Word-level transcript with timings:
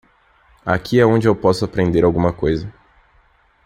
Aqui 0.65 0.99
é 0.99 1.05
onde 1.05 1.27
eu 1.27 1.35
posso 1.35 1.63
aprender 1.63 2.03
alguma 2.03 2.33
coisa. 2.33 2.67